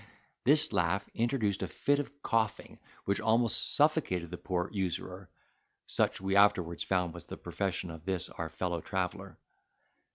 [0.45, 5.29] This laugh introduced a fit of coughing, which almost suffocated the poor usurer
[5.85, 9.37] (such we afterwards found was the profession of this our fellow traveller).